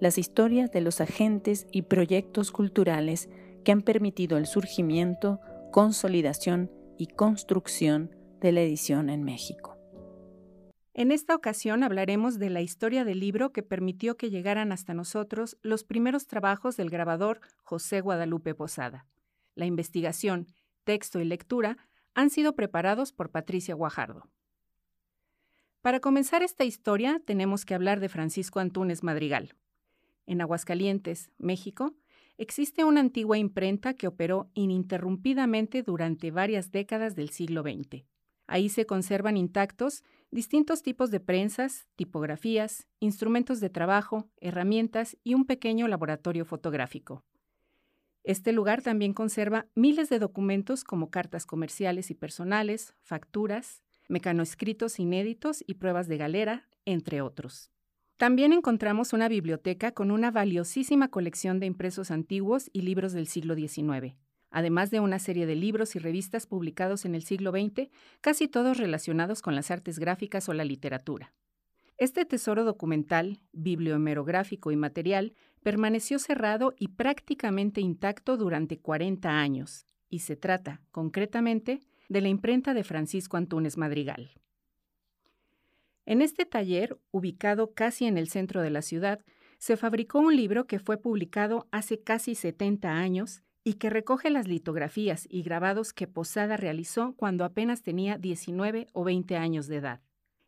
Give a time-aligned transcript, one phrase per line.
[0.00, 3.28] las historias de los agentes y proyectos culturales
[3.64, 5.40] que han permitido el surgimiento,
[5.70, 9.76] consolidación y construcción de la edición en México.
[10.94, 15.56] En esta ocasión hablaremos de la historia del libro que permitió que llegaran hasta nosotros
[15.62, 19.06] los primeros trabajos del grabador José Guadalupe Posada.
[19.54, 20.46] La investigación,
[20.84, 21.76] texto y lectura
[22.14, 24.28] han sido preparados por Patricia Guajardo.
[25.80, 29.54] Para comenzar esta historia tenemos que hablar de Francisco Antúnez Madrigal,
[30.30, 31.92] en Aguascalientes, México,
[32.38, 38.04] existe una antigua imprenta que operó ininterrumpidamente durante varias décadas del siglo XX.
[38.46, 45.46] Ahí se conservan intactos distintos tipos de prensas, tipografías, instrumentos de trabajo, herramientas y un
[45.46, 47.24] pequeño laboratorio fotográfico.
[48.22, 55.64] Este lugar también conserva miles de documentos como cartas comerciales y personales, facturas, mecanoescritos inéditos
[55.66, 57.72] y pruebas de galera, entre otros.
[58.20, 63.54] También encontramos una biblioteca con una valiosísima colección de impresos antiguos y libros del siglo
[63.54, 64.14] XIX,
[64.50, 67.88] además de una serie de libros y revistas publicados en el siglo XX,
[68.20, 71.32] casi todos relacionados con las artes gráficas o la literatura.
[71.96, 75.32] Este tesoro documental, bibliohemerográfico y material
[75.62, 82.74] permaneció cerrado y prácticamente intacto durante 40 años, y se trata, concretamente, de la imprenta
[82.74, 84.30] de Francisco Antúnez Madrigal.
[86.10, 89.24] En este taller, ubicado casi en el centro de la ciudad,
[89.58, 94.48] se fabricó un libro que fue publicado hace casi 70 años y que recoge las
[94.48, 100.00] litografías y grabados que Posada realizó cuando apenas tenía 19 o 20 años de edad.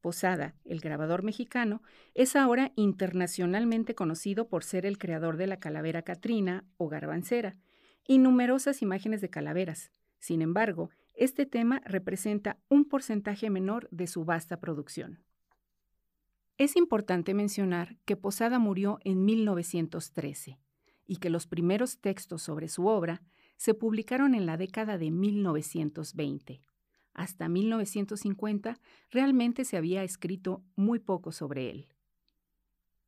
[0.00, 1.82] Posada, el grabador mexicano,
[2.14, 7.58] es ahora internacionalmente conocido por ser el creador de la calavera Catrina o garbancera
[8.08, 9.92] y numerosas imágenes de calaveras.
[10.18, 15.22] Sin embargo, este tema representa un porcentaje menor de su vasta producción.
[16.56, 20.58] Es importante mencionar que Posada murió en 1913
[21.10, 23.20] y que los primeros textos sobre su obra
[23.56, 26.62] se publicaron en la década de 1920.
[27.14, 28.78] Hasta 1950
[29.10, 31.88] realmente se había escrito muy poco sobre él.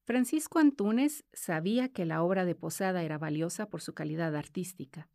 [0.02, 5.08] Francisco Antúnez sabía que la obra de Posada era valiosa por su calidad artística,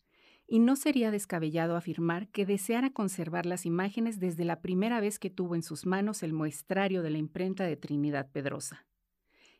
[0.47, 5.29] y no sería descabellado afirmar que deseara conservar las imágenes desde la primera vez que
[5.29, 8.87] tuvo en sus manos el muestrario de la imprenta de Trinidad Pedrosa.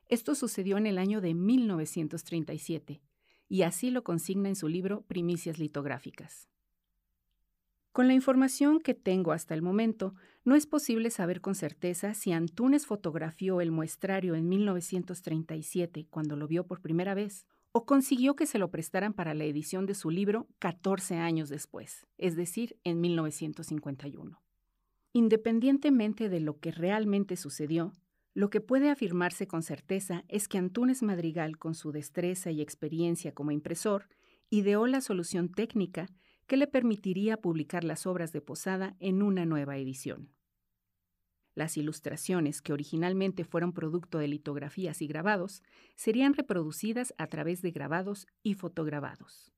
[0.08, 3.02] Esto sucedió en el año de 1937,
[3.50, 6.48] y así lo consigna en su libro Primicias litográficas.
[7.92, 10.14] Con la información que tengo hasta el momento,
[10.46, 16.48] no es posible saber con certeza si Antunes fotografió el muestrario en 1937 cuando lo
[16.48, 20.10] vio por primera vez, o consiguió que se lo prestaran para la edición de su
[20.10, 24.42] libro 14 años después, es decir, en 1951.
[25.14, 27.94] Independientemente de lo que realmente sucedió,
[28.38, 33.34] lo que puede afirmarse con certeza es que Antunes Madrigal, con su destreza y experiencia
[33.34, 34.10] como impresor,
[34.52, 36.06] ideó la solución técnica
[36.46, 40.36] que le permitiría publicar las obras de Posada en una nueva edición.
[41.56, 45.64] Las ilustraciones, que originalmente fueron producto de litografías y grabados,
[45.96, 49.57] serían reproducidas a través de grabados y fotograbados.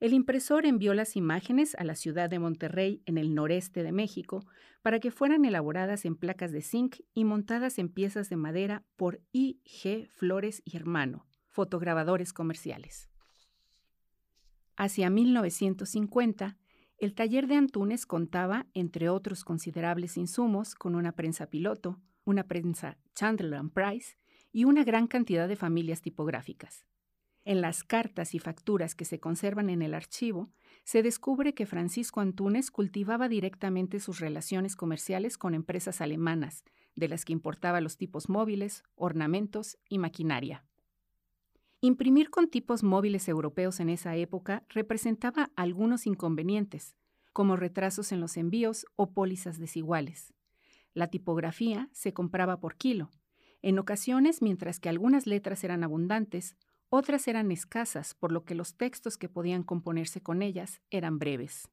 [0.00, 4.46] El impresor envió las imágenes a la ciudad de Monterrey, en el noreste de México,
[4.80, 9.20] para que fueran elaboradas en placas de zinc y montadas en piezas de madera por.
[9.34, 10.08] G.
[10.08, 13.10] Flores y Hermano, fotograbadores comerciales.
[14.76, 16.56] Hacia 1950,
[16.96, 22.96] el taller de Antunes contaba, entre otros considerables insumos, con una prensa piloto, una prensa
[23.14, 24.16] Chandler Price
[24.50, 26.86] y una gran cantidad de familias tipográficas.
[27.44, 30.50] En las cartas y facturas que se conservan en el archivo,
[30.84, 36.64] se descubre que Francisco Antunes cultivaba directamente sus relaciones comerciales con empresas alemanas,
[36.96, 40.64] de las que importaba los tipos móviles, ornamentos y maquinaria.
[41.80, 46.94] Imprimir con tipos móviles europeos en esa época representaba algunos inconvenientes,
[47.32, 50.34] como retrasos en los envíos o pólizas desiguales.
[50.92, 53.10] La tipografía se compraba por kilo.
[53.62, 56.56] En ocasiones, mientras que algunas letras eran abundantes,
[56.90, 61.68] otras eran escasas, por lo que los textos que podían componerse con ellas eran breves.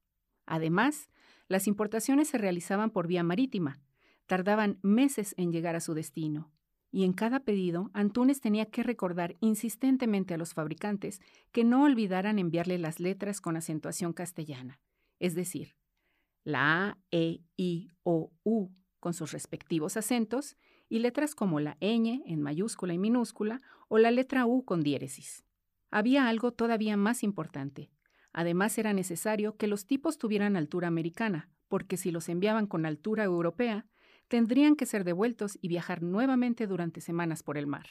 [0.46, 1.10] Además,
[1.48, 3.82] las importaciones se realizaban por vía marítima,
[4.28, 6.52] tardaban meses en llegar a su destino,
[6.92, 11.20] y en cada pedido Antunes tenía que recordar insistentemente a los fabricantes
[11.52, 14.80] que no olvidaran enviarle las letras con acentuación castellana,
[15.20, 15.76] es decir,
[16.44, 20.56] la A, E, I, O, U con sus respectivos acentos
[20.90, 25.44] y letras como la ñ en mayúscula y minúscula o la letra U con diéresis.
[25.90, 27.90] Había algo todavía más importante.
[28.34, 33.24] Además era necesario que los tipos tuvieran altura americana, porque si los enviaban con altura
[33.24, 33.86] europea,
[34.28, 37.88] tendrían que ser devueltos y viajar nuevamente durante semanas por el mar.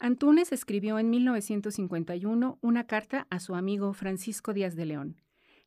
[0.00, 5.22] Antunes escribió en 1951 una carta a su amigo Francisco Díaz de León,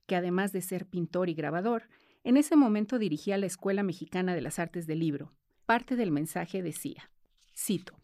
[0.05, 1.89] que además de ser pintor y grabador,
[2.23, 5.33] en ese momento dirigía la Escuela Mexicana de las Artes del Libro.
[5.71, 7.09] Parte del mensaje decía,
[7.55, 7.97] cito,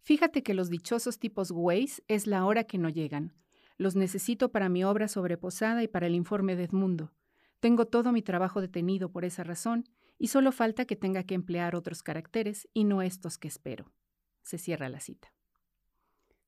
[0.00, 3.34] Fíjate que los dichosos tipos Waze es la hora que no llegan.
[3.76, 7.12] Los necesito para mi obra sobre Posada y para el informe de Edmundo.
[7.60, 9.84] Tengo todo mi trabajo detenido por esa razón
[10.18, 13.92] y solo falta que tenga que emplear otros caracteres y no estos que espero.
[14.40, 15.30] Se cierra la cita.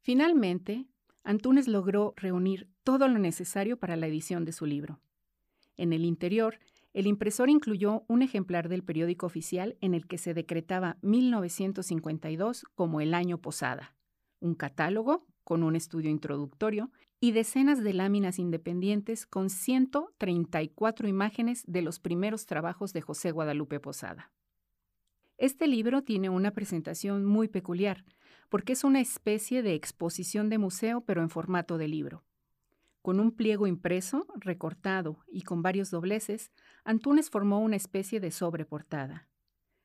[0.00, 0.86] Finalmente,
[1.22, 5.00] Antunes logró reunir todo lo necesario para la edición de su libro.
[5.76, 6.58] En el interior,
[6.96, 13.02] el impresor incluyó un ejemplar del periódico oficial en el que se decretaba 1952 como
[13.02, 13.94] el año posada,
[14.40, 16.90] un catálogo con un estudio introductorio
[17.20, 23.78] y decenas de láminas independientes con 134 imágenes de los primeros trabajos de José Guadalupe
[23.78, 24.32] Posada.
[25.36, 28.06] Este libro tiene una presentación muy peculiar,
[28.48, 32.24] porque es una especie de exposición de museo pero en formato de libro.
[33.02, 36.50] Con un pliego impreso, recortado y con varios dobleces,
[36.86, 39.28] Antunes formó una especie de sobreportada.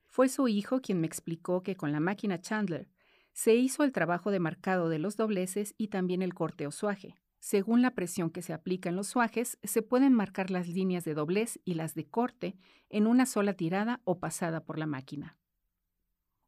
[0.05, 2.91] Fue su hijo quien me explicó que con la máquina Chandler
[3.34, 7.15] se hizo el trabajo de marcado de los dobleces y también el corte o suaje.
[7.39, 11.15] Según la presión que se aplica en los suajes, se pueden marcar las líneas de
[11.15, 12.55] doblez y las de corte
[12.88, 15.39] en una sola tirada o pasada por la máquina.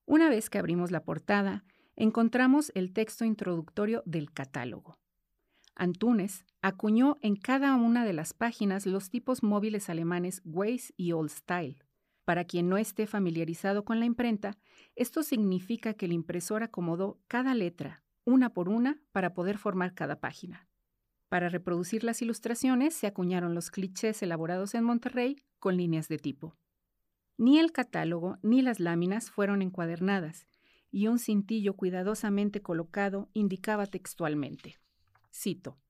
[0.06, 5.00] Una vez que abrimos la portada, encontramos el texto introductorio del catálogo.
[5.74, 11.30] Antunes acuñó en cada una de las páginas los tipos móviles alemanes Waze y Old
[11.30, 11.78] Style,
[12.24, 14.58] para quien no esté familiarizado con la imprenta,
[14.96, 20.22] esto significa que el impresor acomodó cada letra, una por una, para poder formar cada
[20.22, 20.70] página.
[21.28, 26.56] Para reproducir las ilustraciones se acuñaron los clichés elaborados en Monterrey con líneas de tipo.
[27.38, 30.48] Ni el catálogo ni las láminas fueron encuadernadas,
[30.92, 34.78] y un cintillo cuidadosamente colocado indicaba textualmente.
[35.34, 35.83] Cito.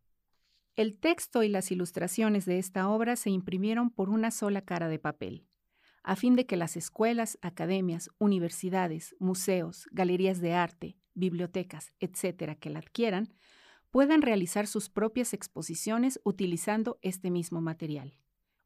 [0.75, 4.99] El texto y las ilustraciones de esta obra se imprimieron por una sola cara de
[4.99, 5.47] papel
[6.03, 12.69] a fin de que las escuelas, academias, universidades, museos, galerías de arte, bibliotecas, etcétera, que
[12.69, 13.33] la adquieran,
[13.89, 18.17] puedan realizar sus propias exposiciones utilizando este mismo material.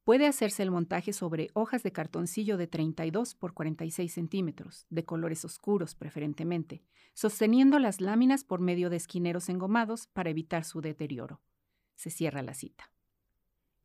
[0.04, 5.44] Puede hacerse el montaje sobre hojas de cartoncillo de 32 por 46 centímetros, de colores
[5.44, 6.82] oscuros preferentemente,
[7.14, 11.42] sosteniendo las láminas por medio de esquineros engomados para evitar su deterioro.
[11.98, 12.90] Se cierra la cita.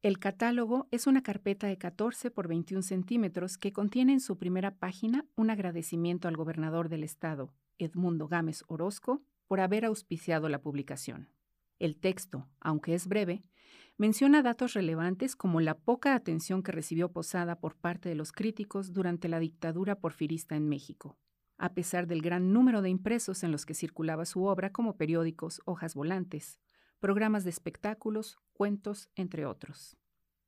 [0.02, 4.74] El catálogo es una carpeta de 14 por 21 centímetros que contiene en su primera
[4.74, 11.28] página un agradecimiento al gobernador del estado, Edmundo Gámez Orozco, por haber auspiciado la publicación.
[11.78, 13.42] El texto, aunque es breve,
[13.96, 18.92] menciona datos relevantes como la poca atención que recibió Posada por parte de los críticos
[18.92, 21.16] durante la dictadura porfirista en México,
[21.58, 25.62] a pesar del gran número de impresos en los que circulaba su obra como periódicos,
[25.64, 26.58] hojas volantes,
[27.02, 29.98] programas de espectáculos, cuentos, entre otros.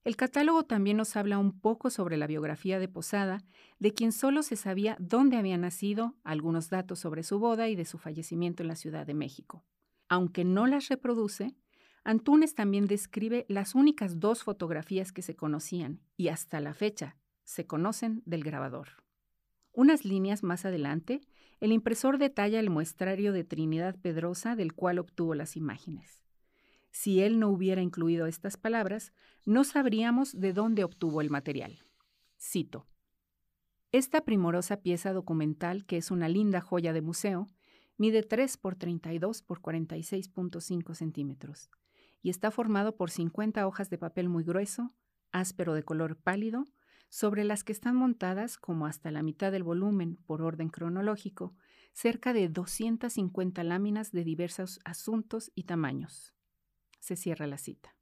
[0.04, 3.42] El catálogo también nos habla un poco sobre la biografía de Posada,
[3.80, 7.84] de quien solo se sabía dónde había nacido, algunos datos sobre su boda y de
[7.84, 9.64] su fallecimiento en la Ciudad de México.
[10.08, 11.56] Aunque no las reproduce,
[12.04, 17.66] Antunes también describe las únicas dos fotografías que se conocían y hasta la fecha se
[17.66, 19.02] conocen del grabador.
[19.72, 21.20] Unas líneas más adelante,
[21.58, 26.23] el impresor detalla el muestrario de Trinidad Pedrosa del cual obtuvo las imágenes.
[26.94, 29.12] Si él no hubiera incluido estas palabras,
[29.44, 31.84] no sabríamos de dónde obtuvo el material.
[32.40, 32.86] Cito.
[33.90, 37.48] Esta primorosa pieza documental, que es una linda joya de museo,
[37.98, 41.68] mide 3 por 32 por 46.5 centímetros
[42.22, 44.92] y está formado por 50 hojas de papel muy grueso,
[45.32, 46.64] áspero de color pálido,
[47.08, 51.56] sobre las que están montadas, como hasta la mitad del volumen por orden cronológico,
[51.92, 56.34] cerca de 250 láminas de diversos asuntos y tamaños
[57.04, 57.94] se cierra la cita.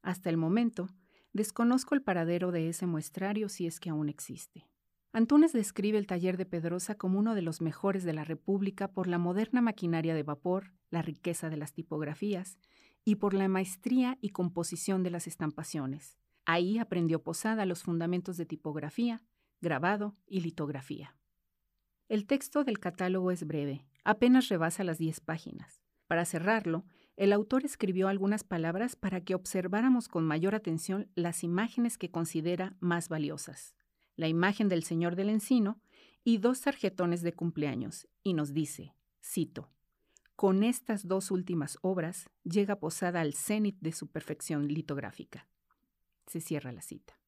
[0.00, 0.88] Hasta el momento,
[1.32, 4.68] desconozco el paradero de ese muestrario si es que aún existe.
[5.12, 9.08] Antunes describe el taller de Pedrosa como uno de los mejores de la República por
[9.08, 12.58] la moderna maquinaria de vapor, la riqueza de las tipografías
[13.04, 16.16] y por la maestría y composición de las estampaciones.
[16.44, 19.22] Ahí aprendió Posada los fundamentos de tipografía,
[19.60, 21.16] grabado y litografía.
[22.08, 25.82] El texto del catálogo es breve, apenas rebasa las 10 páginas.
[26.06, 26.84] Para cerrarlo,
[27.16, 32.76] el autor escribió algunas palabras para que observáramos con mayor atención las imágenes que considera
[32.80, 33.74] más valiosas.
[34.16, 35.80] La imagen del Señor del Encino
[36.24, 39.70] y dos tarjetones de cumpleaños, y nos dice, cito,
[40.36, 45.48] con estas dos últimas obras llega Posada al cenit de su perfección litográfica.
[46.26, 47.21] Se cierra la cita.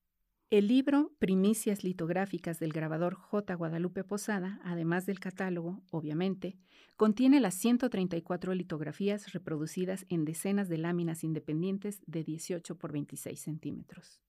[0.50, 3.54] El libro Primicias litográficas del grabador J.
[3.54, 6.58] Guadalupe Posada, además del catálogo, obviamente,
[6.96, 14.20] contiene las 134 litografías reproducidas en decenas de láminas independientes de 18 por 26 centímetros.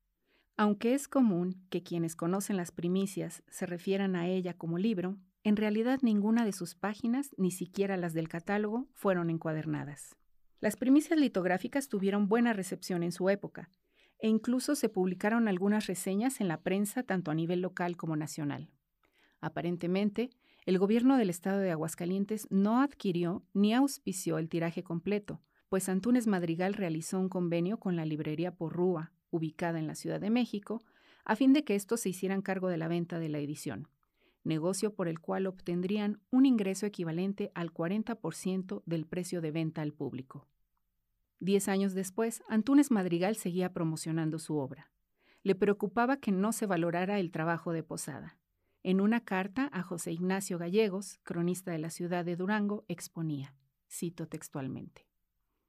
[0.55, 5.57] Aunque es común que quienes conocen las primicias se refieran a ella como libro, en
[5.57, 10.15] realidad ninguna de sus páginas, ni siquiera las del catálogo, fueron encuadernadas.
[10.61, 13.69] Las primicias litográficas tuvieron buena recepción en su época,
[14.19, 18.69] e incluso se publicaron algunas reseñas en la prensa tanto a nivel local como nacional.
[19.41, 20.29] Aparentemente,
[20.65, 26.25] el gobierno del estado de Aguascalientes no adquirió ni auspició el tiraje completo, pues Antunes
[26.25, 30.81] Madrigal realizó un convenio con la librería Porrúa, ubicada en la Ciudad de México,
[31.25, 33.87] a fin de que estos se hicieran cargo de la venta de la edición,
[34.43, 39.91] negocio por el cual obtendrían un ingreso equivalente al 40% del precio de venta al
[39.91, 40.47] público.
[41.39, 44.91] Diez años después, Antunes Madrigal seguía promocionando su obra.
[45.43, 48.37] Le preocupaba que no se valorara el trabajo de Posada.
[48.83, 53.55] En una carta a José Ignacio Gallegos, cronista de la ciudad de Durango, exponía,
[53.89, 55.07] cito textualmente,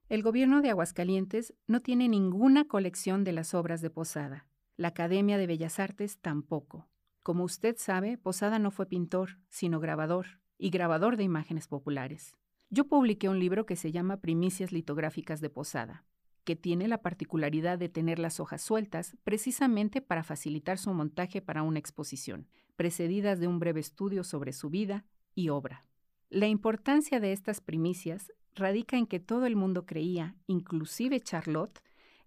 [0.08, 4.46] El gobierno de Aguascalientes no tiene ninguna colección de las obras de Posada.
[4.76, 6.88] La Academia de Bellas Artes tampoco.
[7.22, 10.26] Como usted sabe, Posada no fue pintor, sino grabador,
[10.58, 12.36] y grabador de imágenes populares.
[12.68, 16.04] Yo publiqué un libro que se llama Primicias litográficas de Posada,
[16.42, 21.62] que tiene la particularidad de tener las hojas sueltas precisamente para facilitar su montaje para
[21.62, 25.04] una exposición, precedidas de un breve estudio sobre su vida
[25.34, 25.86] y obra.
[26.28, 31.80] La importancia de estas primicias radica en que todo el mundo creía, inclusive Charlotte,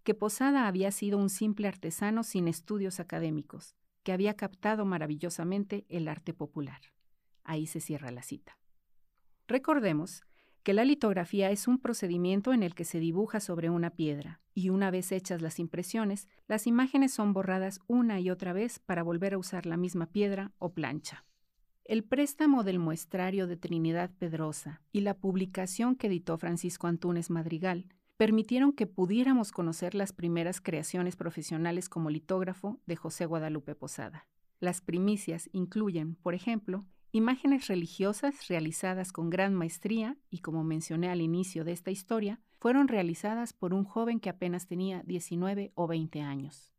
[0.04, 6.08] que Posada había sido un simple artesano sin estudios académicos, que había captado maravillosamente el
[6.08, 6.80] arte popular.
[7.44, 8.58] Ahí se cierra la cita.
[9.48, 10.24] Recordemos
[10.70, 14.70] que la litografía es un procedimiento en el que se dibuja sobre una piedra y
[14.70, 19.34] una vez hechas las impresiones, las imágenes son borradas una y otra vez para volver
[19.34, 21.26] a usar la misma piedra o plancha.
[21.86, 27.88] El préstamo del muestrario de Trinidad Pedrosa y la publicación que editó Francisco Antúnez Madrigal
[28.18, 34.28] permitieron que pudiéramos conocer las primeras creaciones profesionales como litógrafo de José Guadalupe Posada.
[34.60, 41.22] Las primicias incluyen, por ejemplo, Imágenes religiosas realizadas con gran maestría y como mencioné al
[41.22, 46.22] inicio de esta historia, fueron realizadas por un joven que apenas tenía 19 o 20
[46.22, 46.72] años.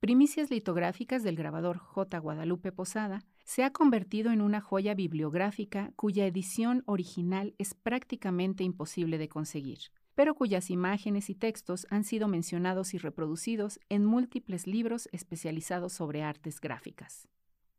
[0.00, 2.18] Primicias litográficas del grabador J.
[2.18, 9.16] Guadalupe Posada se ha convertido en una joya bibliográfica cuya edición original es prácticamente imposible
[9.16, 9.78] de conseguir,
[10.14, 16.22] pero cuyas imágenes y textos han sido mencionados y reproducidos en múltiples libros especializados sobre
[16.22, 17.28] artes gráficas.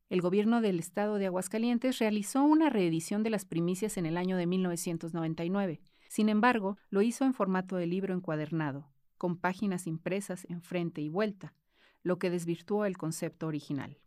[0.09, 4.37] El gobierno del estado de Aguascalientes realizó una reedición de las primicias en el año
[4.37, 5.81] de 1999.
[6.07, 8.89] Sin embargo, lo hizo en formato de libro encuadernado,
[9.19, 11.53] con páginas impresas en frente y vuelta,
[12.01, 13.99] lo que desvirtuó el concepto original.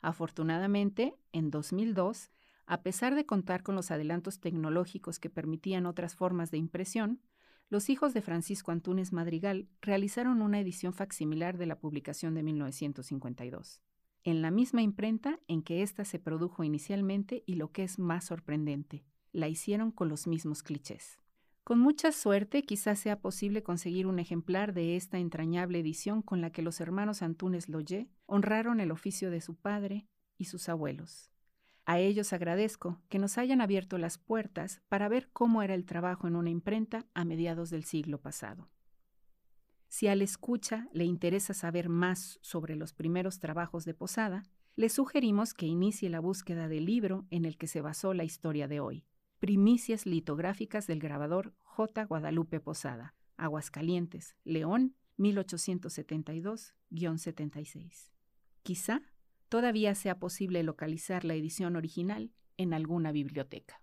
[0.00, 2.30] Afortunadamente, en 2002,
[2.66, 7.20] a pesar de contar con los adelantos tecnológicos que permitían otras formas de impresión,
[7.68, 13.82] los hijos de Francisco Antúnez Madrigal realizaron una edición facsimilar de la publicación de 1952,
[14.24, 18.24] en la misma imprenta en que ésta se produjo inicialmente y lo que es más
[18.24, 21.18] sorprendente, la hicieron con los mismos clichés.
[21.64, 26.50] Con mucha suerte quizás sea posible conseguir un ejemplar de esta entrañable edición con la
[26.50, 31.30] que los hermanos Antúnez Loyé honraron el oficio de su padre y sus abuelos.
[31.86, 36.26] A ellos agradezco que nos hayan abierto las puertas para ver cómo era el trabajo
[36.26, 38.68] en una imprenta a mediados del siglo pasado.
[39.90, 44.44] Si al escucha le interesa saber más sobre los primeros trabajos de Posada,
[44.76, 48.68] le sugerimos que inicie la búsqueda del libro en el que se basó la historia
[48.68, 49.04] de hoy,
[49.40, 52.04] Primicias litográficas del grabador J.
[52.04, 58.12] Guadalupe Posada, Aguascalientes, León, 1872-76.
[58.62, 59.02] Quizá
[59.48, 63.82] todavía sea posible localizar la edición original en alguna biblioteca.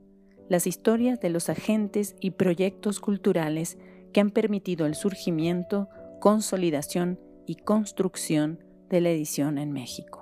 [0.51, 3.77] las historias de los agentes y proyectos culturales
[4.11, 5.87] que han permitido el surgimiento,
[6.19, 10.20] consolidación y construcción de la edición en México.